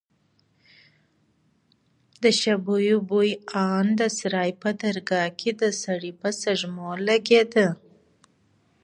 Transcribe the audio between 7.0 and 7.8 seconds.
لگېده.